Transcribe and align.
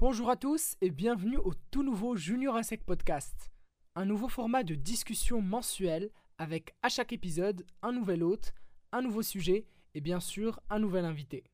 Bonjour 0.00 0.28
à 0.28 0.36
tous 0.36 0.74
et 0.80 0.90
bienvenue 0.90 1.36
au 1.38 1.54
tout 1.70 1.84
nouveau 1.84 2.16
Junior 2.16 2.56
ASEC 2.56 2.84
Podcast, 2.84 3.52
un 3.94 4.04
nouveau 4.04 4.28
format 4.28 4.64
de 4.64 4.74
discussion 4.74 5.40
mensuelle 5.40 6.10
avec 6.36 6.74
à 6.82 6.88
chaque 6.88 7.12
épisode 7.12 7.64
un 7.80 7.92
nouvel 7.92 8.24
hôte, 8.24 8.54
un 8.90 9.02
nouveau 9.02 9.22
sujet 9.22 9.66
et 9.94 10.00
bien 10.00 10.18
sûr 10.18 10.58
un 10.68 10.80
nouvel 10.80 11.04
invité. 11.04 11.44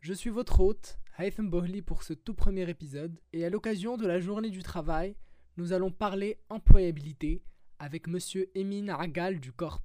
Je 0.00 0.14
suis 0.14 0.30
votre 0.30 0.60
hôte, 0.60 0.98
Haitham 1.18 1.50
Bohli 1.50 1.82
pour 1.82 2.02
ce 2.02 2.14
tout 2.14 2.34
premier 2.34 2.68
épisode 2.68 3.20
et 3.34 3.44
à 3.44 3.50
l'occasion 3.50 3.98
de 3.98 4.06
la 4.06 4.20
journée 4.20 4.50
du 4.50 4.62
travail, 4.62 5.14
nous 5.58 5.74
allons 5.74 5.90
parler 5.92 6.38
employabilité 6.48 7.42
avec 7.78 8.08
monsieur 8.08 8.50
Emin 8.56 8.88
Agal 8.88 9.38
du 9.38 9.52
Corp. 9.52 9.84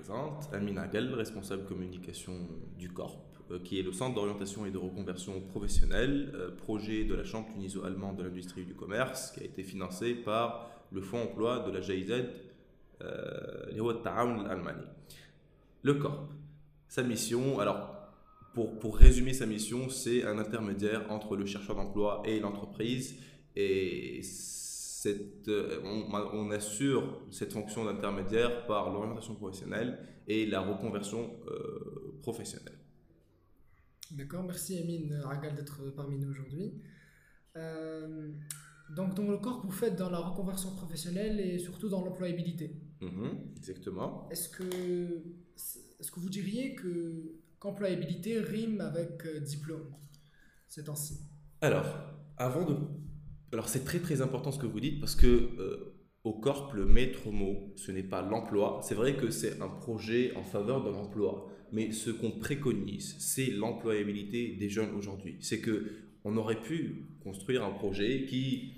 Présente, 0.00 0.48
Emin 0.54 0.78
Agal, 0.78 1.12
responsable 1.12 1.66
communication 1.66 2.32
du 2.78 2.88
Corp 2.88 3.20
euh, 3.50 3.58
qui 3.58 3.78
est 3.78 3.82
le 3.82 3.92
Centre 3.92 4.14
d'orientation 4.14 4.64
et 4.64 4.70
de 4.70 4.78
reconversion 4.78 5.42
professionnelle, 5.42 6.32
euh, 6.34 6.56
projet 6.56 7.04
de 7.04 7.14
la 7.14 7.22
Chambre 7.22 7.48
tuniso-allemande 7.52 8.16
de 8.16 8.22
l'industrie 8.22 8.64
du 8.64 8.72
commerce, 8.72 9.30
qui 9.32 9.40
a 9.40 9.44
été 9.44 9.62
financé 9.62 10.14
par 10.14 10.70
le 10.90 11.02
Fonds 11.02 11.24
emploi 11.24 11.58
de 11.60 11.70
la 11.70 11.82
GIZ, 11.82 12.12
euh, 13.02 13.66
l'Allemagne. 13.76 14.86
Le 15.82 15.94
CORP, 15.94 16.30
sa 16.88 17.02
mission, 17.02 17.60
alors 17.60 17.94
pour, 18.54 18.78
pour 18.78 18.96
résumer 18.96 19.34
sa 19.34 19.44
mission, 19.44 19.90
c'est 19.90 20.24
un 20.24 20.38
intermédiaire 20.38 21.04
entre 21.10 21.36
le 21.36 21.44
chercheur 21.44 21.76
d'emploi 21.76 22.22
et 22.24 22.40
l'entreprise. 22.40 23.20
Et 23.54 24.22
cette, 25.02 25.48
on, 25.84 26.12
on, 26.12 26.50
assure 26.50 27.22
cette 27.30 27.52
fonction 27.52 27.84
d'intermédiaire 27.84 28.66
par 28.66 28.92
l'orientation 28.92 29.34
professionnelle 29.34 29.98
et 30.26 30.46
la 30.46 30.60
reconversion 30.60 31.30
professionnelle. 32.22 32.78
D'accord, 34.10 34.42
merci 34.42 34.76
Emine 34.76 35.14
Ragal 35.22 35.54
d'être 35.54 35.90
parmi 35.90 36.18
nous 36.18 36.30
aujourd'hui. 36.30 36.82
Euh, 37.56 38.32
donc, 38.96 39.14
dans 39.14 39.30
le 39.30 39.38
corps, 39.38 39.64
vous 39.64 39.70
faites 39.70 39.96
dans 39.96 40.10
la 40.10 40.18
reconversion 40.18 40.74
professionnelle 40.74 41.38
et 41.38 41.58
surtout 41.58 41.88
dans 41.88 42.04
l'employabilité. 42.04 42.76
Mhm, 43.00 43.54
exactement. 43.56 44.28
Est-ce 44.30 44.48
que, 44.48 44.64
est 44.64 46.10
que 46.10 46.20
vous 46.20 46.28
diriez 46.28 46.74
que 46.74 47.36
qu'employabilité 47.60 48.40
rime 48.40 48.80
avec 48.80 49.24
euh, 49.26 49.40
diplôme 49.40 49.94
ces 50.66 50.84
temps-ci? 50.84 51.20
Alors, 51.60 51.86
avant 52.36 52.64
de. 52.64 52.76
Alors, 53.52 53.68
c'est 53.68 53.84
très 53.84 53.98
très 53.98 54.22
important 54.22 54.52
ce 54.52 54.58
que 54.58 54.66
vous 54.66 54.80
dites 54.80 55.00
parce 55.00 55.14
que 55.14 55.26
euh, 55.26 55.94
au 56.24 56.34
corps, 56.34 56.72
le 56.74 56.86
maître 56.86 57.30
mot, 57.30 57.72
ce 57.76 57.92
n'est 57.92 58.02
pas 58.02 58.22
l'emploi. 58.22 58.80
C'est 58.82 58.94
vrai 58.94 59.16
que 59.16 59.30
c'est 59.30 59.60
un 59.60 59.68
projet 59.68 60.32
en 60.36 60.42
faveur 60.42 60.84
de 60.84 60.90
l'emploi 60.90 61.50
mais 61.72 61.92
ce 61.92 62.10
qu'on 62.10 62.30
préconise, 62.30 63.16
c'est 63.18 63.50
l'employabilité 63.50 64.56
des 64.58 64.68
jeunes 64.68 64.94
aujourd'hui. 64.94 65.36
C'est 65.40 65.60
que 65.60 65.86
on 66.24 66.36
aurait 66.36 66.60
pu 66.60 67.06
construire 67.22 67.64
un 67.64 67.70
projet 67.70 68.26
qui 68.26 68.74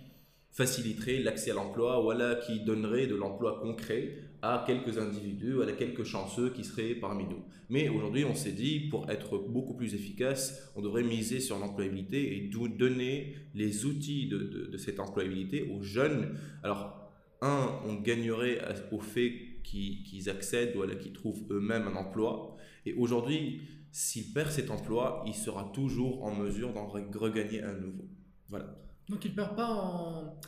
faciliterait 0.52 1.18
l'accès 1.18 1.50
à 1.50 1.54
l'emploi, 1.54 1.98
voilà, 2.00 2.36
qui 2.36 2.60
donnerait 2.60 3.06
de 3.06 3.14
l'emploi 3.14 3.58
concret 3.60 4.18
à 4.42 4.64
quelques 4.66 4.98
individus, 4.98 5.62
à 5.62 5.72
quelques 5.72 6.04
chanceux 6.04 6.50
qui 6.50 6.62
seraient 6.62 6.94
parmi 6.94 7.24
nous. 7.24 7.42
Mais 7.70 7.88
aujourd'hui, 7.88 8.24
on 8.24 8.34
s'est 8.34 8.52
dit, 8.52 8.80
pour 8.80 9.10
être 9.10 9.38
beaucoup 9.38 9.74
plus 9.74 9.94
efficace, 9.94 10.70
on 10.76 10.82
devrait 10.82 11.04
miser 11.04 11.40
sur 11.40 11.58
l'employabilité 11.58 12.36
et 12.36 12.50
donner 12.50 13.34
les 13.54 13.86
outils 13.86 14.28
de, 14.28 14.68
de 14.70 14.76
cette 14.76 15.00
employabilité 15.00 15.70
aux 15.74 15.82
jeunes. 15.82 16.36
Alors, 16.62 17.10
un, 17.40 17.80
on 17.86 17.94
gagnerait 17.94 18.60
au 18.92 19.00
fait 19.00 19.32
qu'ils 19.64 20.28
accèdent 20.28 20.76
ou 20.76 20.86
qu'ils 20.96 21.12
trouvent 21.12 21.44
eux-mêmes 21.50 21.88
un 21.88 21.96
emploi. 21.96 22.56
Et 22.84 22.92
aujourd'hui, 22.94 23.62
s'il 23.90 24.32
perd 24.32 24.50
cet 24.50 24.70
emploi, 24.70 25.24
il 25.26 25.34
sera 25.34 25.70
toujours 25.72 26.24
en 26.24 26.34
mesure 26.34 26.72
d'en 26.74 26.86
regagner 26.86 27.62
un 27.62 27.74
nouveau. 27.74 28.08
Voilà. 28.48 28.76
Donc 29.12 29.22
il 29.26 29.32
ne 29.32 29.36
perd 29.36 29.54
pas 29.54 29.68
en, 29.68 30.38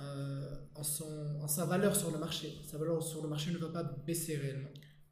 euh, 0.00 0.54
en, 0.74 0.82
son, 0.82 1.04
en, 1.40 1.46
sa 1.46 1.64
valeur 1.64 1.94
sur 1.94 2.10
le 2.10 2.18
marché. 2.18 2.52
Sa 2.64 2.76
valeur 2.76 3.00
sur 3.00 3.22
le 3.22 3.28
marché 3.28 3.52
ne 3.52 3.58
va 3.58 3.68
pas 3.68 3.84
baisser 4.04 4.36
réellement. 4.36 4.68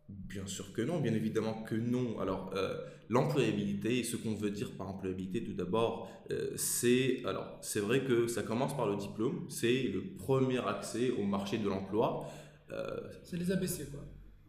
Bien 0.08 0.46
sûr 0.46 0.72
que 0.72 0.82
non, 0.82 0.98
bien 0.98 1.14
évidemment 1.14 1.62
que 1.62 1.76
non. 1.76 2.18
Alors, 2.18 2.50
euh, 2.56 2.76
l'employabilité, 3.08 4.02
ce 4.02 4.16
qu'on 4.16 4.34
veut 4.34 4.50
dire 4.50 4.72
par 4.72 4.88
employabilité, 4.88 5.44
tout 5.44 5.52
d'abord, 5.52 6.10
euh, 6.32 6.50
c'est 6.56 7.22
alors 7.24 7.58
c'est 7.60 7.78
vrai 7.78 8.02
que 8.02 8.26
ça 8.26 8.42
commence 8.42 8.76
par 8.76 8.88
le 8.88 8.96
diplôme, 8.96 9.46
c'est 9.48 9.82
le 9.84 10.02
premier 10.16 10.58
accès 10.58 11.10
au 11.10 11.22
marché 11.22 11.58
de 11.58 11.68
l'emploi. 11.68 12.26
c'est 13.22 13.36
les 13.36 13.52
ABC, 13.52 13.86
quoi. 13.92 14.00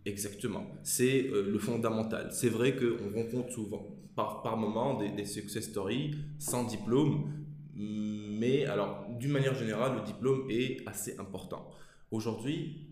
Exactement, 0.05 0.65
c'est 0.81 1.21
le 1.29 1.59
fondamental. 1.59 2.29
C'est 2.31 2.49
vrai 2.49 2.75
qu'on 2.75 3.13
rencontre 3.13 3.51
souvent, 3.51 3.85
par, 4.15 4.41
par 4.41 4.57
moment, 4.57 4.97
des, 4.97 5.09
des, 5.09 5.25
success 5.25 5.65
stories 5.65 6.15
sans 6.39 6.63
diplôme, 6.63 7.38
mais 7.79 8.65
alors, 8.65 9.05
d'une 9.17 9.31
manière 9.31 9.55
générale, 9.55 9.95
le 9.95 10.01
diplôme 10.01 10.51
est 10.51 10.85
assez 10.85 11.17
important. 11.17 11.71
Aujourd'hui, 12.11 12.89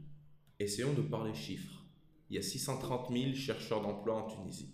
essayons 0.59 0.94
de 0.94 1.02
parler 1.02 1.34
chiffres 1.34 1.78
il 2.30 2.36
y 2.36 2.40
a 2.40 2.42
630 2.42 3.12
000 3.12 3.34
chercheurs 3.34 3.81
d'emploi 3.81 4.16
en 4.16 4.28
Tunisie. 4.28 4.74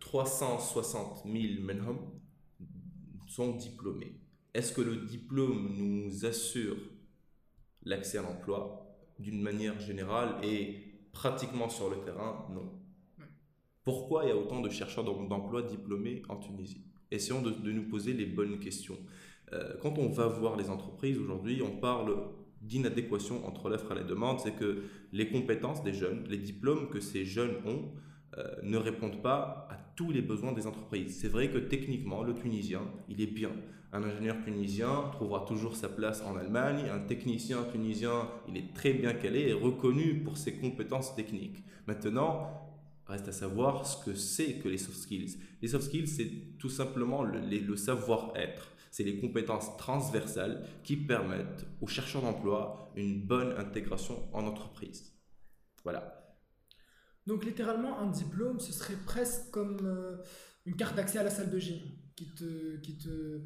360 0.00 1.22
000 1.24 1.62
menhom 1.62 1.98
sont 3.28 3.54
diplômés. 3.56 4.20
Est-ce 4.54 4.72
que 4.72 4.80
le 4.80 4.96
diplôme 4.96 5.74
nous 5.76 6.24
assure 6.24 6.76
l'accès 7.84 8.18
à 8.18 8.22
l'emploi 8.22 8.98
d'une 9.18 9.40
manière 9.40 9.78
générale 9.78 10.44
et 10.44 10.98
pratiquement 11.12 11.68
sur 11.68 11.90
le 11.90 12.00
terrain? 12.00 12.48
Non. 12.52 12.72
Pourquoi 13.84 14.24
il 14.24 14.28
y 14.28 14.32
a 14.32 14.36
autant 14.36 14.60
de 14.60 14.68
chercheurs 14.68 15.04
d'emploi 15.04 15.62
diplômés 15.62 16.22
en 16.28 16.36
Tunisie? 16.38 16.85
Essayons 17.10 17.42
de, 17.42 17.70
nous 17.70 17.84
poser 17.84 18.12
les 18.12 18.26
bonnes 18.26 18.58
questions. 18.58 18.98
Euh, 19.52 19.74
quand 19.80 19.98
on 19.98 20.08
va 20.08 20.26
voir 20.26 20.56
les 20.56 20.70
entreprises 20.70 21.18
aujourd'hui, 21.18 21.62
on 21.62 21.76
parle 21.76 22.16
d'inadéquation 22.62 23.46
entre 23.46 23.68
l'offre 23.68 23.92
et 23.92 23.94
la 23.94 24.02
demande, 24.02 24.40
c'est 24.40 24.56
que 24.56 24.82
les 25.12 25.28
compétences 25.28 25.82
des 25.84 25.92
jeunes, 25.92 26.24
les 26.28 26.38
diplômes 26.38 26.88
que 26.88 27.00
ces 27.00 27.24
jeunes 27.24 27.56
ont, 27.64 27.92
euh, 28.38 28.44
ne 28.62 28.76
répondent 28.76 29.22
pas 29.22 29.68
à 29.70 29.76
tous 29.94 30.10
les 30.10 30.20
besoins 30.20 30.52
des 30.52 30.66
entreprises. 30.66 31.18
C'est 31.20 31.28
vrai 31.28 31.50
que 31.50 31.58
techniquement, 31.58 32.22
le 32.22 32.34
Tunisien, 32.34 32.82
il 33.08 33.20
est 33.20 33.26
bien. 33.26 33.52
Un 33.92 34.02
ingénieur 34.02 34.36
tunisien 34.44 35.10
trouvera 35.12 35.46
toujours 35.46 35.76
sa 35.76 35.88
place 35.88 36.22
en 36.22 36.36
Allemagne. 36.36 36.88
Un 36.92 36.98
technicien 36.98 37.62
tunisien, 37.70 38.28
il 38.48 38.56
est 38.56 38.74
très 38.74 38.92
bien 38.92 39.14
calé 39.14 39.48
et 39.48 39.52
reconnu 39.52 40.22
pour 40.22 40.36
ses 40.36 40.54
compétences 40.54 41.14
techniques. 41.14 41.62
Maintenant, 41.86 42.50
reste 43.06 43.28
à 43.28 43.32
savoir 43.32 43.86
ce 43.86 44.04
que 44.04 44.14
c'est 44.14 44.54
que 44.54 44.68
les 44.68 44.78
soft 44.78 44.98
skills. 44.98 45.38
Les 45.62 45.68
soft 45.68 45.84
skills, 45.84 46.08
c'est 46.08 46.30
tout 46.58 46.68
simplement 46.68 47.22
le, 47.22 47.76
savoir-être 47.76 48.72
c'est 48.96 49.04
les 49.04 49.18
compétences 49.18 49.76
transversales 49.76 50.64
qui 50.82 50.96
permettent 50.96 51.66
aux 51.82 51.86
chercheurs 51.86 52.22
d'emploi 52.22 52.90
une 52.96 53.26
bonne 53.26 53.52
intégration 53.58 54.26
en 54.32 54.46
entreprise. 54.46 55.12
Voilà. 55.84 56.38
Donc 57.26 57.44
littéralement, 57.44 57.98
un 57.98 58.10
diplôme, 58.10 58.58
ce 58.58 58.72
serait 58.72 58.96
presque 59.04 59.50
comme 59.50 59.80
euh, 59.84 60.16
une 60.64 60.76
carte 60.76 60.96
d'accès 60.96 61.18
à 61.18 61.24
la 61.24 61.28
salle 61.28 61.50
de 61.50 61.58
gym 61.58 61.78
qui 62.16 62.32
te, 62.34 62.76
qui 62.78 62.96
te 62.96 63.42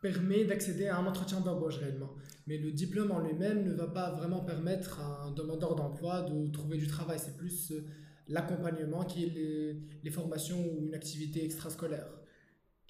permet 0.00 0.44
d'accéder 0.44 0.86
à 0.86 0.98
un 0.98 1.06
entretien 1.06 1.40
d'embauche 1.40 1.78
réellement. 1.78 2.14
Mais 2.46 2.58
le 2.58 2.70
diplôme 2.70 3.10
en 3.10 3.20
lui-même 3.20 3.64
ne 3.64 3.72
va 3.72 3.88
pas 3.88 4.12
vraiment 4.12 4.44
permettre 4.44 5.00
à 5.00 5.24
un 5.24 5.32
demandeur 5.32 5.74
d'emploi 5.74 6.22
de 6.22 6.48
trouver 6.52 6.78
du 6.78 6.86
travail. 6.86 7.18
C'est 7.18 7.36
plus 7.36 7.72
euh, 7.72 7.84
l'accompagnement 8.32 9.04
qui 9.04 9.24
est 9.24 9.28
les, 9.28 9.76
les 10.02 10.10
formations 10.10 10.58
ou 10.58 10.86
une 10.86 10.94
activité 10.94 11.44
extrascolaire. 11.44 12.08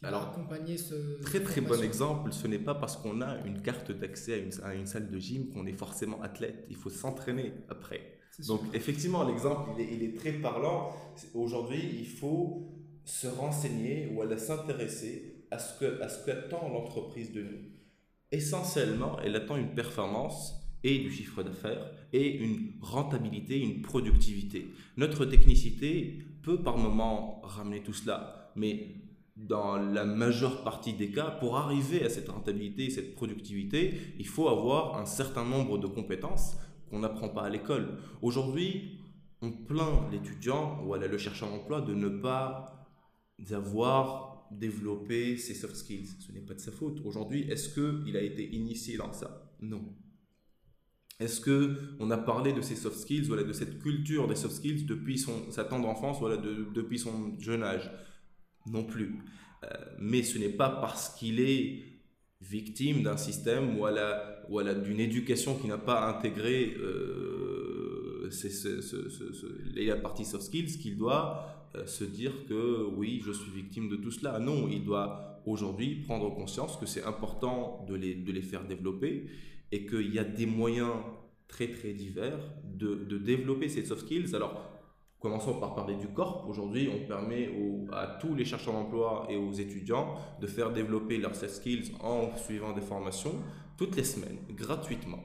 Alors, 0.04 0.30
accompagner 0.30 0.78
ce. 0.78 1.20
Très 1.22 1.40
très 1.40 1.60
bon 1.60 1.80
exemple, 1.80 2.32
ce 2.32 2.46
n'est 2.48 2.58
pas 2.58 2.74
parce 2.74 2.96
qu'on 2.96 3.20
a 3.20 3.38
une 3.46 3.62
carte 3.62 3.92
d'accès 3.92 4.48
à 4.64 4.74
une, 4.74 4.86
salle 4.86 5.08
de 5.08 5.18
gym 5.18 5.50
qu'on 5.50 5.64
est 5.66 5.72
forcément 5.72 6.20
athlète. 6.22 6.66
Il 6.70 6.76
faut 6.76 6.90
s'entraîner 6.90 7.52
après. 7.68 8.18
Donc, 8.48 8.62
effectivement, 8.72 9.22
l'exemple, 9.24 9.70
il 9.78 10.02
est, 10.02 10.16
très 10.16 10.32
parlant. 10.32 10.90
Aujourd'hui, 11.34 11.98
il 12.00 12.08
faut 12.08 12.68
se 13.04 13.28
renseigner 13.28 14.12
ou 14.12 14.22
aller 14.22 14.38
s'intéresser 14.38 15.46
à 15.50 15.58
ce 15.58 15.78
que 15.78 16.00
à 16.00 16.08
ce 16.08 16.24
qu'attend 16.24 16.68
l'entreprise 16.68 17.32
de 17.32 17.42
nous. 17.42 17.58
Essentiellement, 18.32 19.20
elle 19.20 19.36
attend 19.36 19.56
une 19.56 19.74
performance 19.74 20.61
et 20.84 20.98
du 20.98 21.10
chiffre 21.10 21.42
d'affaires 21.42 21.90
et 22.12 22.36
une 22.36 22.72
rentabilité, 22.80 23.60
une 23.60 23.82
productivité. 23.82 24.68
Notre 24.96 25.24
technicité 25.24 26.18
peut 26.42 26.62
par 26.62 26.78
moment 26.78 27.40
ramener 27.44 27.82
tout 27.82 27.92
cela, 27.92 28.52
mais 28.56 28.96
dans 29.36 29.76
la 29.76 30.04
majeure 30.04 30.62
partie 30.62 30.92
des 30.92 31.10
cas, 31.10 31.30
pour 31.30 31.56
arriver 31.56 32.04
à 32.04 32.10
cette 32.10 32.28
rentabilité, 32.28 32.90
cette 32.90 33.14
productivité, 33.14 33.94
il 34.18 34.26
faut 34.26 34.48
avoir 34.48 34.98
un 34.98 35.06
certain 35.06 35.44
nombre 35.44 35.78
de 35.78 35.86
compétences 35.86 36.56
qu'on 36.90 36.98
n'apprend 37.00 37.28
pas 37.28 37.42
à 37.42 37.50
l'école. 37.50 37.98
Aujourd'hui, 38.20 38.98
on 39.40 39.50
plaint 39.50 40.10
l'étudiant 40.12 40.84
ou 40.84 40.94
le 40.94 41.18
chercheur 41.18 41.50
d'emploi 41.50 41.80
de 41.80 41.94
ne 41.94 42.08
pas 42.08 42.86
avoir 43.50 44.48
développé 44.52 45.36
ses 45.36 45.54
soft 45.54 45.76
skills. 45.76 46.08
Ce 46.20 46.30
n'est 46.30 46.40
pas 46.40 46.54
de 46.54 46.60
sa 46.60 46.70
faute. 46.70 47.00
Aujourd'hui, 47.04 47.42
est-ce 47.50 47.74
qu'il 47.74 48.16
a 48.16 48.22
été 48.22 48.54
initié 48.54 48.96
dans 48.96 49.12
ça? 49.12 49.50
Non. 49.60 49.82
Est-ce 51.22 51.40
que 51.40 51.76
on 52.00 52.10
a 52.10 52.18
parlé 52.18 52.52
de 52.52 52.60
ces 52.60 52.74
soft 52.74 52.98
skills, 52.98 53.26
voilà, 53.28 53.44
de 53.44 53.52
cette 53.52 53.78
culture 53.78 54.26
des 54.26 54.34
soft 54.34 54.56
skills 54.56 54.84
depuis 54.84 55.18
son, 55.18 55.50
sa 55.50 55.64
tendre 55.64 55.88
enfance, 55.88 56.18
voilà, 56.18 56.36
depuis 56.36 56.98
son 56.98 57.38
jeune 57.38 57.62
âge? 57.62 57.90
Non 58.66 58.84
plus. 58.84 59.18
Euh, 59.64 59.68
mais 60.00 60.22
ce 60.22 60.38
n'est 60.38 60.48
pas 60.48 60.68
parce 60.68 61.14
qu'il 61.14 61.38
est 61.40 61.84
victime 62.40 63.04
d'un 63.04 63.16
système 63.16 63.76
ou, 63.76 63.86
voilà, 64.48 64.74
d'une 64.74 64.98
éducation 64.98 65.56
qui 65.56 65.68
n'a 65.68 65.78
pas 65.78 66.08
intégré 66.08 66.74
euh, 66.76 68.28
la 69.76 69.96
partie 69.96 70.24
soft 70.24 70.44
skills, 70.44 70.78
qu'il 70.78 70.96
doit 70.96 71.46
euh, 71.76 71.86
se 71.86 72.04
dire 72.04 72.32
que 72.48 72.84
oui, 72.96 73.22
je 73.24 73.30
suis 73.32 73.52
victime 73.52 73.88
de 73.88 73.96
tout 73.96 74.10
cela. 74.10 74.40
Non, 74.40 74.68
il 74.68 74.84
doit 74.84 75.40
aujourd'hui 75.46 76.02
prendre 76.06 76.34
conscience 76.34 76.76
que 76.76 76.86
c'est 76.86 77.04
important 77.04 77.84
de 77.88 77.94
les, 77.94 78.14
de 78.14 78.32
les 78.32 78.42
faire 78.42 78.66
développer 78.66 79.26
et 79.72 79.86
qu'il 79.86 80.14
y 80.14 80.18
a 80.18 80.24
des 80.24 80.46
moyens 80.46 80.92
très 81.48 81.68
très 81.68 81.92
divers 81.92 82.38
de, 82.64 82.94
de 82.94 83.18
développer 83.18 83.68
ces 83.68 83.84
soft 83.84 84.02
skills. 84.02 84.34
Alors, 84.34 84.72
Commençons 85.22 85.60
par 85.60 85.76
parler 85.76 85.94
du 85.94 86.08
corps. 86.08 86.48
Aujourd'hui, 86.48 86.90
on 86.92 87.06
permet 87.06 87.48
à 87.92 88.18
tous 88.20 88.34
les 88.34 88.44
chercheurs 88.44 88.74
d'emploi 88.74 89.28
et 89.30 89.36
aux 89.36 89.52
étudiants 89.52 90.16
de 90.40 90.48
faire 90.48 90.72
développer 90.72 91.16
leurs 91.16 91.36
soft 91.36 91.54
skills 91.54 91.92
en 92.00 92.36
suivant 92.36 92.72
des 92.72 92.80
formations 92.80 93.36
toutes 93.78 93.94
les 93.94 94.02
semaines, 94.02 94.38
gratuitement. 94.50 95.22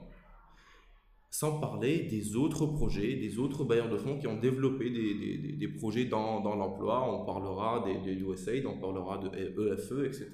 Sans 1.30 1.58
parler 1.58 2.04
des 2.04 2.36
autres 2.36 2.64
projets, 2.66 3.16
des 3.16 3.40
autres 3.40 3.64
bailleurs 3.64 3.90
de 3.90 3.98
fonds 3.98 4.20
qui 4.20 4.28
ont 4.28 4.38
développé 4.38 4.88
des, 4.88 5.14
des, 5.14 5.52
des 5.56 5.68
projets 5.68 6.04
dans, 6.04 6.40
dans 6.42 6.54
l'emploi. 6.54 7.02
On 7.12 7.26
parlera 7.26 7.84
des, 7.84 8.12
USAID, 8.12 8.66
on 8.66 8.78
parlera 8.78 9.18
de 9.18 9.36
EFE, 9.36 10.04
etc. 10.06 10.30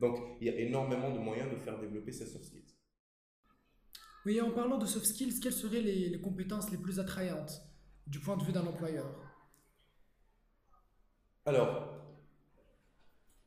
Donc, 0.00 0.16
il 0.40 0.46
y 0.46 0.50
a 0.50 0.60
énormément 0.60 1.10
de 1.10 1.18
moyens 1.18 1.50
de 1.50 1.56
faire 1.56 1.80
développer 1.80 2.12
ces 2.12 2.24
soft 2.24 2.44
skills. 2.44 2.77
Oui, 4.26 4.40
en 4.40 4.50
parlant 4.50 4.78
de 4.78 4.86
soft 4.86 5.06
skills, 5.06 5.40
quelles 5.40 5.52
seraient 5.52 5.80
les, 5.80 6.20
compétences 6.20 6.70
les 6.70 6.78
plus 6.78 6.98
attrayantes 6.98 7.62
du 8.06 8.18
point 8.18 8.36
de 8.36 8.44
vue 8.44 8.52
d'un 8.52 8.66
employeur? 8.66 9.06
Alors, 11.46 11.88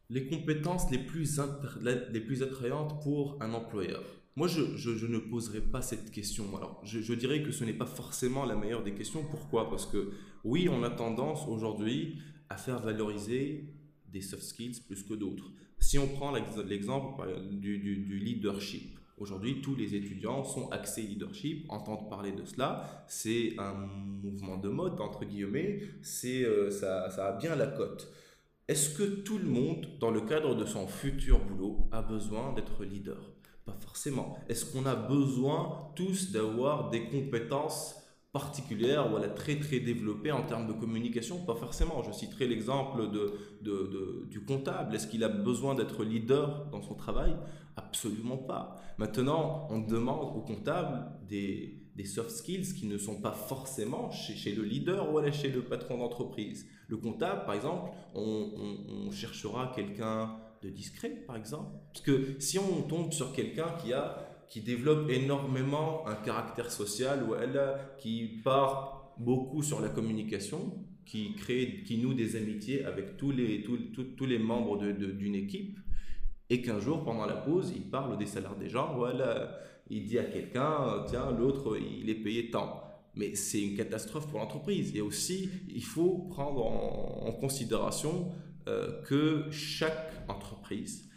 les 0.10 0.28
compétences 0.28 0.90
les 0.92 0.98
plus, 0.98 1.40
les 1.82 2.22
plus 2.22 2.44
attrayantes 2.44 3.02
pour 3.04 3.38
un 3.42 3.54
employeur. 3.54 4.04
Moi, 4.36 4.48
je, 4.48 4.78
je, 4.78 5.06
ne 5.06 5.20
poserai 5.20 5.60
pas 5.60 5.82
cette 5.82 6.10
question. 6.10 6.56
Alors, 6.56 6.82
je, 6.84 7.14
dirais 7.14 7.44
que 7.44 7.52
ce 7.52 7.66
n'est 7.66 7.74
pas 7.74 7.86
forcément 7.86 8.46
la 8.46 8.56
meilleure 8.56 8.84
des 8.84 8.94
questions. 8.94 9.26
Pourquoi? 9.26 9.70
Parce 9.70 9.86
que 9.86 10.12
oui, 10.46 10.70
on 10.70 10.84
a 10.84 10.90
tendance 10.90 11.48
aujourd'hui 11.48 12.22
à 12.50 12.56
faire 12.56 12.80
valoriser 12.80 13.74
des 14.08 14.22
soft 14.22 14.44
skills 14.44 14.82
plus 14.88 15.04
que 15.04 15.14
d'autres. 15.14 15.52
Si 15.80 16.00
on 16.00 16.08
prend 16.08 16.32
l'exemple 16.32 17.24
du, 17.52 17.78
du 17.78 18.20
leadership, 18.20 18.98
Aujourd'hui, 19.22 19.62
tous 19.62 19.76
les 19.76 19.94
étudiants 19.94 20.44
sont 20.44 20.72
axés 20.72 21.04
leadership, 21.04 21.68
entendent 21.70 22.10
parler 22.10 22.32
de 22.32 22.44
cela. 22.44 23.06
C'est 23.08 23.54
un 23.60 23.74
mouvement 23.74 24.58
de 24.58 24.68
mode, 24.68 25.00
entre 25.00 25.26
guillemets. 25.26 25.80
C'est, 26.02 26.44
euh, 26.44 26.72
ça, 26.72 27.08
ça 27.12 27.28
a 27.28 27.38
bien 27.38 27.56
la 27.56 27.68
cote. 27.68 28.12
Est-ce 28.68 28.98
que 28.98 29.04
tout 29.04 29.38
le 29.38 29.48
monde, 29.48 29.86
dans 30.00 30.10
le 30.10 30.22
cadre 30.22 30.56
de 30.56 30.66
son 30.66 30.88
futur 30.88 31.38
boulot, 31.38 31.88
a 31.92 32.02
besoin 32.02 32.54
d'être 32.54 32.84
leader? 32.84 33.32
Pas 33.64 33.78
forcément. 33.80 34.40
Est-ce 34.50 34.66
qu'on 34.66 34.88
a 34.88 34.96
besoin 34.96 35.92
tous 35.96 36.32
d'avoir 36.32 36.90
des 36.90 37.08
compétences 37.08 38.01
particulière 38.34 39.12
ou 39.12 39.18
elle 39.18 39.26
est 39.26 39.34
très 39.34 39.60
très 39.60 39.80
développée 39.80 40.32
en 40.32 40.44
termes 40.44 40.68
de 40.68 40.74
communication 40.74 41.44
Pas 41.46 41.56
forcément. 41.56 42.02
Je 42.04 42.12
citerai 42.12 42.48
l'exemple 42.48 43.12
de, 43.12 44.28
du 44.30 44.46
comptable. 44.46 44.96
Est-ce 44.96 45.08
qu'il 45.08 45.24
a 45.24 45.30
besoin 45.30 45.76
d'être 45.76 46.04
leader 46.04 46.68
dans 46.72 46.82
son 46.82 46.96
travail? 46.96 47.36
Absolument 47.76 48.38
pas. 48.38 48.76
Maintenant, 48.98 49.68
on 49.70 49.80
demande 49.80 50.36
au 50.36 50.42
comptable 50.42 51.12
des, 51.28 51.78
soft 52.06 52.32
skills 52.32 52.74
qui 52.74 52.88
ne 52.88 52.98
sont 52.98 53.22
pas 53.22 53.32
forcément 53.32 54.10
chez, 54.10 54.56
le 54.56 54.64
leader 54.64 55.14
ou 55.14 55.32
chez 55.32 55.50
le 55.50 55.62
patron 55.62 56.00
d'entreprise. 56.00 56.66
Le 56.88 56.98
comptable, 56.98 57.46
par 57.46 57.54
exemple, 57.54 57.92
on 58.16 59.12
cherchera 59.12 59.72
quelqu'un 59.76 60.36
de 60.62 60.70
discret, 60.70 61.10
par 61.10 61.36
exemple. 61.36 61.72
Parce 61.94 62.06
que 62.06 62.40
si 62.40 62.60
on 62.60 62.84
tombe 62.84 63.12
sur 63.12 63.34
quelqu'un 63.34 63.70
qui 63.82 63.94
a 63.94 64.31
qui 64.52 64.60
développe 64.60 65.10
énormément 65.10 66.06
un 66.06 66.16
caractère 66.16 66.70
social 66.70 67.24
ou 67.24 67.36
qui 67.98 68.42
part 68.44 69.14
beaucoup 69.18 69.64
sur 69.64 69.80
la 69.80 69.88
communication, 69.88 70.86
qui 71.06 71.36
crée, 71.36 71.84
qui 71.86 71.98
noue 71.98 72.14
des 72.14 72.36
amitiés 72.36 72.84
avec 72.84 73.16
tous 73.16 73.32
les, 73.32 73.64
tous, 73.64 73.78
tous, 74.18 74.26
les 74.26 74.40
membres 74.40 74.78
d'une 74.78 75.36
équipe, 75.36 75.80
et 76.50 76.62
qu'un 76.62 76.82
jour, 76.82 77.06
pendant 77.06 77.26
la 77.26 77.38
pause, 77.38 77.72
il 77.74 77.90
parle 77.90 78.18
des 78.18 78.26
salaires 78.26 78.58
des 78.58 78.68
gens, 78.68 78.94
voilà, 78.94 79.58
il 79.90 80.04
dit 80.04 80.20
à 80.20 80.26
quelqu'un, 80.26 81.06
tiens, 81.08 81.32
l'autre, 81.32 81.78
il 81.78 82.10
est 82.10 82.16
payé 82.16 82.52
tant. 82.52 82.84
Mais 83.16 83.36
c'est 83.36 83.62
une 83.62 83.78
catastrophe 83.78 84.28
pour 84.28 84.40
l'entreprise. 84.40 84.94
Et 84.98 85.02
aussi, 85.02 85.50
il 85.70 85.84
faut 85.84 86.28
prendre 86.30 86.66
en, 86.66 87.32
considération 87.40 88.30
euh, 88.68 89.02
que 89.04 89.50
chaque 89.50 90.12
entreprise 90.28 91.10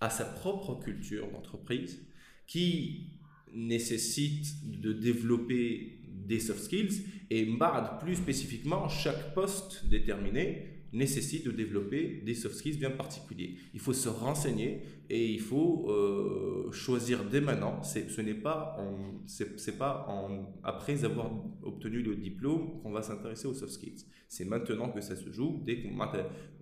a 0.00 0.10
sa 0.10 0.24
propre 0.24 0.74
culture 0.74 1.30
d'entreprise, 1.30 2.04
qui 2.52 3.06
nécessite 3.54 4.46
de 4.78 4.92
développer 4.92 6.00
des 6.26 6.38
soft 6.38 6.64
skills 6.64 7.02
et 7.30 7.46
MBAD 7.46 7.98
plus 7.98 8.16
spécifiquement, 8.16 8.90
chaque 8.90 9.32
poste 9.32 9.86
déterminé 9.86 10.68
nécessite 10.92 11.46
de 11.46 11.50
développer 11.50 12.20
des 12.26 12.34
soft 12.34 12.56
skills 12.56 12.76
bien 12.76 12.90
particuliers. 12.90 13.56
Il 13.72 13.80
faut 13.80 13.94
se 13.94 14.10
renseigner 14.10 14.82
et 15.08 15.32
il 15.32 15.40
faut 15.40 15.86
euh, 15.88 16.70
choisir 16.72 17.24
dès 17.24 17.40
maintenant. 17.40 17.82
Ce 17.82 18.20
n'est 18.20 18.34
pas, 18.34 18.76
c'est 19.24 19.78
pas 19.78 20.04
en, 20.10 20.52
après 20.62 21.06
avoir 21.06 21.32
obtenu 21.62 22.02
le 22.02 22.16
diplôme 22.16 22.82
qu'on 22.82 22.92
va 22.92 23.00
s'intéresser 23.00 23.48
aux 23.48 23.54
soft 23.54 23.72
skills. 23.72 24.04
C'est 24.28 24.44
maintenant 24.44 24.90
que 24.90 25.00
ça 25.00 25.16
se 25.16 25.32
joue. 25.32 25.62
Dès 25.64 25.80
qu'on 25.80 25.96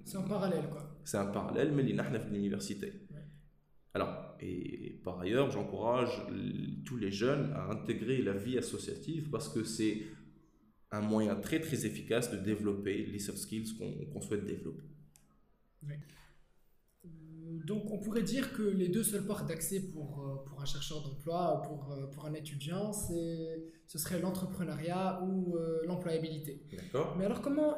c'est 0.04 0.16
un 0.18 0.22
parallèle 0.22 0.68
quoi. 0.70 0.88
C'est 1.04 1.16
un 1.16 1.26
parallèle, 1.26 1.72
mais 1.72 1.82
l'université. 1.82 2.92
Alors, 3.94 4.36
et 4.40 5.00
par 5.04 5.20
ailleurs, 5.20 5.50
j'encourage 5.50 6.22
tous 6.84 6.96
les 6.96 7.10
jeunes 7.10 7.52
à 7.54 7.70
intégrer 7.70 8.22
la 8.22 8.32
vie 8.32 8.56
associative 8.56 9.30
parce 9.30 9.48
que 9.48 9.64
c'est 9.64 10.02
un 10.92 11.00
moyen 11.00 11.36
très 11.36 11.60
très 11.60 11.86
efficace 11.86 12.30
de 12.30 12.36
développer 12.36 13.06
les 13.06 13.18
soft 13.18 13.38
skills 13.38 13.76
qu'on 14.12 14.20
souhaite 14.20 14.44
développer. 14.44 14.84
Euh, 15.84 17.08
donc 17.64 17.90
on 17.90 17.98
pourrait 17.98 18.22
dire 18.22 18.52
que 18.52 18.62
les 18.62 18.88
deux 18.88 19.04
seules 19.04 19.24
portes 19.24 19.46
d'accès 19.46 19.80
pour, 19.80 20.20
euh, 20.20 20.44
pour 20.44 20.60
un 20.60 20.64
chercheur 20.64 21.02
d'emploi, 21.02 21.62
pour, 21.62 21.92
euh, 21.92 22.06
pour 22.06 22.26
un 22.26 22.34
étudiant, 22.34 22.92
ce 22.92 23.98
serait 23.98 24.20
l'entrepreneuriat 24.20 25.22
ou 25.22 25.56
l'employabilité. 25.84 26.62
D'accord. 26.72 27.16
Mais 27.18 27.24
alors 27.24 27.40
comment 27.40 27.76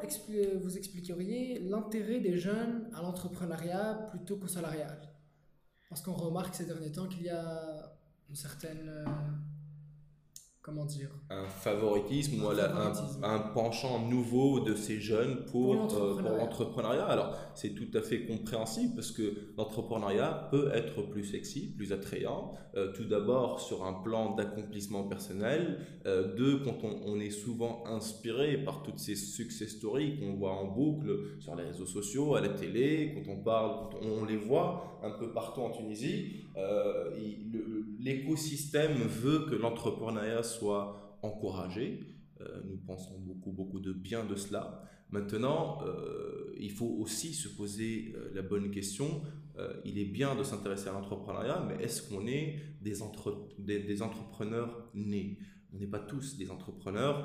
vous 0.61 0.77
expliqueriez 0.77 1.59
l'intérêt 1.59 2.19
des 2.19 2.37
jeunes 2.37 2.89
à 2.93 3.01
l'entrepreneuriat 3.01 4.07
plutôt 4.11 4.37
qu'au 4.37 4.47
salarial 4.47 5.12
parce 5.93 6.01
qu'on 6.01 6.13
remarque 6.13 6.55
ces 6.55 6.65
derniers 6.65 6.91
temps 6.91 7.05
qu'il 7.05 7.21
y 7.21 7.29
a 7.29 7.93
une 8.27 8.35
certaine 8.35 8.89
euh, 8.89 9.05
comment 10.63 10.85
dire 10.85 11.09
un 11.29 11.45
favoritisme 11.45 12.41
ou 12.41 12.47
un, 12.47 13.39
penchant 13.53 14.07
nouveau 14.07 14.61
de 14.61 14.75
ces 14.75 15.01
jeunes 15.01 15.43
pour, 15.51 15.87
pour 15.89 16.01
euh, 16.01 16.37
l'entrepreneuriat. 16.37 17.05
Alors 17.05 17.35
c'est 17.53 17.75
tout 17.75 17.89
à 17.93 18.01
fait 18.01 18.25
compréhensible 18.25 18.95
parce 18.95 19.11
que 19.11 19.33
l'entrepreneuriat 19.57 20.47
peut 20.51 20.71
être 20.73 21.01
plus 21.01 21.25
sexy, 21.25 21.73
plus 21.75 21.91
attrayant. 21.91 22.53
Euh, 22.75 22.93
tout 22.93 23.03
d'abord 23.03 23.59
sur 23.59 23.85
un 23.85 23.93
plan 23.93 24.35
d'accomplissement 24.35 25.03
personnel. 25.03 25.79
Euh, 26.05 26.33
deux, 26.33 26.59
quand 26.63 26.77
on, 26.83 27.19
est 27.19 27.29
souvent 27.29 27.83
inspiré 27.85 28.57
par 28.57 28.83
toutes 28.83 28.99
ces 28.99 29.15
success 29.15 29.69
stories 29.69 30.17
qu'on 30.19 30.33
voit 30.33 30.53
en 30.53 30.65
boucle 30.65 31.39
sur 31.39 31.55
les 31.55 31.65
réseaux 31.65 31.85
sociaux, 31.85 32.35
à 32.35 32.41
la 32.41 32.49
télé, 32.49 33.13
quand 33.13 33.31
on 33.31 33.43
parle, 33.43 33.89
quand 33.91 33.99
on 34.01 34.25
les 34.25 34.37
voit 34.37 34.99
un 35.03 35.11
peu 35.11 35.31
partout 35.33 35.61
en 35.61 35.71
Tunisie. 35.71 36.45
L'écosystème 37.99 38.97
veut 38.97 39.45
que 39.49 39.55
l'entrepreneuriat 39.55 40.43
soit 40.57 41.17
encouragé. 41.21 42.13
Euh, 42.41 42.61
nous 42.65 42.77
pensons 42.77 43.17
beaucoup, 43.19 43.51
beaucoup 43.51 43.79
de 43.79 43.93
bien 43.93 44.25
de 44.25 44.35
cela. 44.35 44.83
Maintenant, 45.09 45.79
euh, 45.85 46.53
il 46.57 46.71
faut 46.71 46.97
aussi 46.99 47.33
se 47.33 47.47
poser 47.47 48.13
euh, 48.15 48.31
la 48.33 48.41
bonne 48.41 48.71
question. 48.71 49.21
il 49.85 49.99
est 49.99 50.11
bien 50.19 50.35
de 50.35 50.43
s'intéresser 50.43 50.89
à 50.89 50.93
l'entrepreneuriat, 50.93 51.63
mais 51.67 51.83
est-ce 51.83 52.01
qu'on 52.09 52.25
est 52.25 52.55
des, 52.81 52.95
des, 53.79 54.01
entrepreneurs 54.01 54.89
nés? 54.95 55.37
On 55.71 55.77
n'est 55.77 55.91
pas 55.97 55.99
tous 55.99 56.37
des 56.37 56.49
entrepreneurs. 56.49 57.17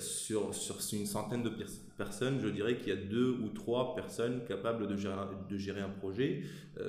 sur, 0.00 0.52
sur 0.52 0.76
une 0.92 1.06
centaine 1.06 1.44
de 1.44 1.52
personnes, 1.96 2.40
je 2.40 2.48
dirais 2.48 2.78
qu'il 2.78 2.88
y 2.88 2.92
a 2.92 2.96
deux 2.96 3.30
ou 3.30 3.50
trois 3.50 3.94
personnes 3.94 4.44
capables 4.44 4.88
de 4.88 4.96
gérer, 4.96 5.14
de 5.48 5.56
gérer 5.56 5.80
un 5.80 5.94
projet. 6.00 6.42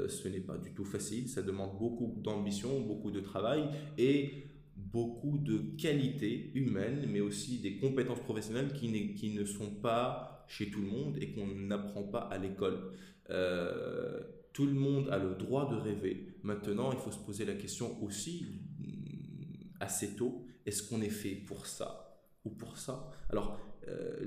ce 0.07 0.27
n'est 0.27 0.41
pas 0.41 0.57
du 0.57 0.73
tout 0.73 0.85
facile. 0.85 1.29
Ça 1.29 1.43
demande 1.43 1.77
beaucoup 1.77 2.19
d'ambition, 2.23 2.81
beaucoup 2.81 3.11
de 3.11 3.19
travail 3.19 3.69
et 3.99 4.48
beaucoup 4.91 5.37
de 5.37 5.75
qualités 5.77 6.51
humaines, 6.55 7.05
mais 7.07 7.19
aussi 7.19 7.59
des 7.59 7.77
compétences 7.77 8.21
professionnelles 8.21 8.73
qui, 8.73 9.13
qui 9.13 9.33
ne 9.33 9.45
sont 9.45 9.71
pas 9.71 10.45
chez 10.47 10.69
tout 10.71 10.81
le 10.81 10.87
monde 10.87 11.17
et 11.21 11.31
qu'on 11.31 11.47
n'apprend 11.47 12.03
pas 12.03 12.21
à 12.21 12.37
l'école. 12.37 12.91
Euh, 13.29 14.21
tout 14.53 14.65
le 14.65 14.73
monde 14.73 15.09
a 15.09 15.19
le 15.19 15.35
droit 15.35 15.69
de 15.69 15.75
rêver. 15.75 16.33
Maintenant, 16.43 16.91
il 16.91 16.97
faut 16.97 17.11
se 17.11 17.19
poser 17.19 17.45
la 17.45 17.53
question 17.53 18.01
aussi 18.03 18.61
mm, 18.79 19.77
assez 19.79 20.15
tôt, 20.15 20.45
est-ce 20.65 20.83
qu'on 20.83 21.01
est 21.01 21.09
fait 21.09 21.35
pour 21.35 21.65
ça 21.65 22.21
ou 22.43 22.49
pour 22.49 22.77
ça? 22.77 23.11
Alors, 23.29 23.59
euh, 23.87 24.19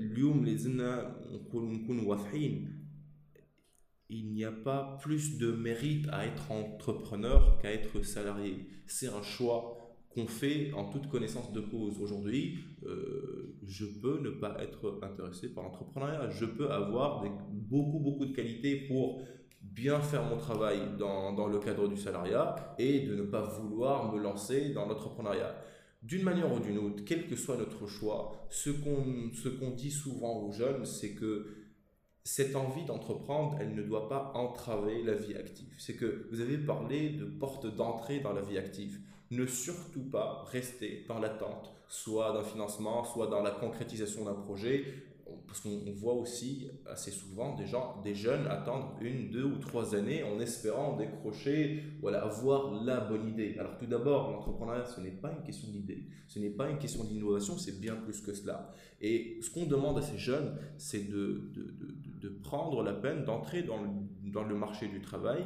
il 4.09 4.33
n'y 4.33 4.45
a 4.45 4.53
pas 4.53 4.99
plus 5.01 5.39
de 5.39 5.53
mérite 5.53 6.07
à 6.13 6.27
être 6.27 6.51
entrepreneur 6.53 7.59
qu'à 7.59 7.73
être 7.73 8.03
salarié. 8.03 8.69
C'est 8.87 9.09
un 9.09 9.23
choix 9.23 9.82
qu'on 10.15 10.27
fait 10.27 10.73
en 10.75 10.85
toute 10.85 11.09
connaissance 11.09 11.53
de 11.53 11.61
cause. 11.61 12.01
Aujourd'hui, 12.01 12.59
euh, 12.85 13.57
je 13.67 13.87
peux 13.87 14.21
ne 14.21 14.31
pas 14.31 14.57
être 14.61 14.99
intéressé 15.03 15.49
par 15.49 15.65
l'entrepreneuriat. 15.65 16.31
Je 16.31 16.45
peux 16.45 16.71
avoir 16.71 17.25
beaucoup, 17.51 17.99
beaucoup 17.99 18.27
de 18.27 18.35
qualités 18.35 18.77
pour 18.89 19.23
bien 19.63 20.01
faire 20.01 20.25
mon 20.25 20.37
travail 20.37 20.81
dans, 20.99 21.33
dans, 21.33 21.47
le 21.47 21.59
cadre 21.59 21.89
du 21.89 21.97
salariat 21.97 22.75
et 22.79 23.01
de 23.01 23.15
ne 23.15 23.23
pas 23.23 23.43
vouloir 23.43 24.13
me 24.13 24.21
lancer 24.21 24.71
dans 24.71 24.87
l'entrepreneuriat. 24.87 25.57
D'une 26.03 26.25
manière 26.25 26.53
ou 26.53 26.59
d'une 26.59 26.79
autre, 26.79 27.05
quel 27.07 27.29
que 27.29 27.37
soit 27.37 27.57
notre 27.57 27.87
choix, 27.87 28.47
ce 28.51 28.71
qu'on 28.71 29.71
dit 29.71 29.91
souvent 29.91 30.43
aux 30.43 30.53
jeunes, 30.53 30.85
c'est 30.85 31.15
que 31.15 31.47
cette 32.25 32.55
envie 32.55 32.85
d'entreprendre, 32.85 33.57
elle 33.61 33.75
ne 33.75 33.83
doit 33.83 34.09
pas 34.09 34.33
entraver 34.35 35.03
la 35.03 35.15
vie 35.15 35.35
active. 35.35 35.75
C'est 35.79 35.97
que 35.97 36.29
vous 36.31 36.41
avez 36.41 36.59
parlé 36.59 37.11
de 37.11 37.25
porte 37.25 37.73
d'entrée 37.75 38.21
dans 38.21 38.33
la 38.33 38.43
vie 38.43 38.59
active. 38.59 39.01
Ne 39.33 39.47
surtout 39.47 40.05
pas 40.11 40.45
rester 40.51 41.05
dans 41.09 41.19
l'attente, 41.19 41.75
soit 41.89 42.33
d'un 42.33 42.45
financement, 42.45 43.03
soit 43.03 43.29
dans 43.29 43.43
la 43.43 43.51
concrétisation 43.51 44.25
d'un 44.25 44.35
projet, 44.35 44.85
parce 45.47 45.61
qu'on 45.61 45.93
voit 45.95 46.15
aussi 46.15 46.69
assez 46.87 47.11
souvent 47.11 47.55
des 47.55 47.67
gens, 47.67 48.01
des 48.03 48.15
jeunes 48.15 48.47
attendre 48.47 48.95
une, 49.01 49.31
deux 49.31 49.45
ou 49.45 49.57
trois 49.57 49.95
années 49.95 50.23
en 50.23 50.39
espérant 50.41 50.97
décrocher, 50.97 51.83
voilà, 52.01 52.23
avoir 52.25 52.85
la 52.85 53.01
bonne 53.01 53.29
idée. 53.29 53.57
Alors 53.59 53.79
tout 53.79 53.87
d'abord, 53.87 54.33
l'entrepreneuriat, 54.33 54.85
ce 54.85 55.01
n'est 55.01 55.11
pas 55.11 55.33
une 55.33 55.43
question 55.43 55.69
d'idée, 55.71 56.07
ce 56.29 56.39
n'est 56.39 56.51
pas 56.51 56.69
une 56.69 56.79
question 56.79 57.05
d'innovation, 57.05 57.57
c'est 57.57 57.81
bien 57.81 57.97
plus 57.97 58.21
que 58.21 58.35
cela. 58.35 58.71
Et 59.01 59.39
ce 59.41 59.51
qu'on 59.51 59.67
demande 59.67 59.99
à 59.99 60.03
ces 60.03 60.19
jeunes, 60.19 60.59
c'est 60.77 61.11
de, 61.11 61.51
de, 61.55 61.63
de, 61.63 62.21
de, 62.21 62.29
prendre 62.29 62.83
la 62.83 62.93
peine 62.93 63.25
d'entrer 63.25 63.63
dans 63.63 63.81
le, 63.81 63.89
dans 64.31 64.45
le 64.45 64.55
marché 64.55 64.89
du 64.89 65.01
travail 65.01 65.45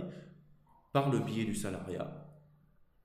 par 0.92 1.10
le 1.10 1.18
biais 1.20 1.44
du 1.44 1.54
salariat, 1.54 2.15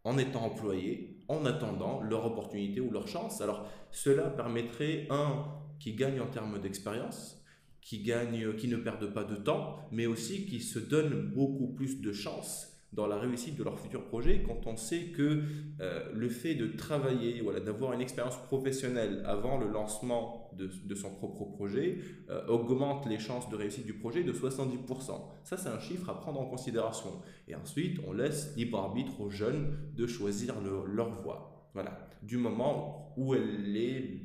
en 0.03 0.17
étant 0.17 0.45
employé, 0.45 1.19
en 1.27 1.45
attendant 1.45 2.01
leur 2.01 2.25
opportunité 2.25 2.81
ou 2.81 2.91
leur 2.91 3.07
chance. 3.07 3.41
Alors 3.41 3.67
cela 3.91 4.29
permettrait, 4.29 5.07
un, 5.09 5.45
qui 5.79 5.93
gagnent 5.93 6.21
en 6.21 6.27
termes 6.27 6.59
d'expérience, 6.59 7.43
qui, 7.81 8.03
gagnent, 8.03 8.55
qui 8.55 8.67
ne 8.67 8.77
perdent 8.77 9.13
pas 9.13 9.23
de 9.23 9.35
temps, 9.35 9.79
mais 9.91 10.05
aussi 10.05 10.45
qui 10.45 10.59
se 10.59 10.79
donnent 10.79 11.31
beaucoup 11.33 11.73
plus 11.73 12.01
de 12.01 12.11
chances 12.11 12.70
dans 12.93 13.07
la 13.07 13.17
réussite 13.17 13.57
de 13.57 13.63
leur 13.63 13.79
futur 13.79 14.05
projet 14.05 14.43
quand 14.45 14.67
on 14.67 14.75
sait 14.75 15.11
que 15.11 15.43
euh, 15.79 16.11
le 16.13 16.29
fait 16.29 16.55
de 16.55 16.67
travailler, 16.67 17.41
voilà, 17.41 17.59
d'avoir 17.59 17.93
une 17.93 18.01
expérience 18.01 18.37
professionnelle 18.43 19.23
avant 19.25 19.57
le 19.57 19.67
lancement 19.67 20.51
de, 20.57 20.69
de 20.85 20.95
son 20.95 21.15
propre 21.15 21.45
projet 21.45 21.99
euh, 22.29 22.45
augmente 22.47 23.05
les 23.07 23.19
chances 23.19 23.49
de 23.49 23.55
réussite 23.55 23.85
du 23.85 23.93
projet 23.93 24.23
de 24.23 24.33
70%. 24.33 25.21
Ça, 25.43 25.57
c'est 25.57 25.69
un 25.69 25.79
chiffre 25.79 26.09
à 26.09 26.19
prendre 26.19 26.41
en 26.41 26.45
considération. 26.45 27.21
Et 27.47 27.55
ensuite, 27.55 27.99
on 28.07 28.11
laisse 28.11 28.55
libre 28.57 28.79
arbitre 28.79 29.21
aux 29.21 29.29
jeunes 29.29 29.77
de 29.95 30.05
choisir 30.05 30.55
leur 30.61 31.21
voie. 31.21 31.69
Voilà, 31.73 32.09
du 32.21 32.37
moment 32.37 33.13
où 33.15 33.33
elle 33.33 33.75
est 33.77 34.21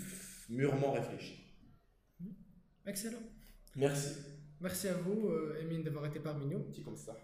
mûrement 0.49 0.93
réfléchie. 0.93 1.45
Excellent. 2.85 3.23
Merci. 3.77 4.19
Merci 4.61 4.89
à 4.89 4.95
vous, 4.95 5.29
euh, 5.29 5.61
Emine, 5.61 5.83
d'avoir 5.83 6.07
été 6.07 6.19
parmi 6.19 6.47
nous. 6.47 6.61
Petit 6.61 6.83
comme 6.83 6.97
ça. 6.97 7.17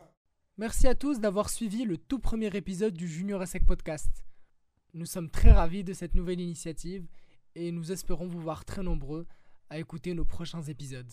Merci 0.59 0.87
à 0.87 0.95
tous 0.95 1.19
d'avoir 1.19 1.49
suivi 1.49 1.85
le 1.85 1.97
tout 1.97 2.19
premier 2.19 2.55
épisode 2.55 2.93
du 2.93 3.09
Junior 3.09 3.43
ESSEC 3.43 3.65
Podcast. 3.65 4.23
Nous 4.93 5.07
sommes 5.07 5.31
très 5.31 5.51
ravis 5.51 5.83
de 5.83 5.95
cette 5.95 6.15
nouvelle 6.15 6.41
initiative 6.41 7.09
et 7.55 7.73
nous 7.73 7.91
espérons 7.91 8.27
vous 8.27 8.41
voir 8.41 8.67
très 8.67 8.83
nombreux 8.83 9.27
à 9.71 9.79
écouter 9.79 10.13
nos 10.13 10.27
prochains 10.27 10.61
épisodes. 10.61 11.11